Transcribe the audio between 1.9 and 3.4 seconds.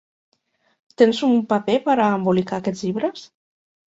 a embolicar aquests llibres?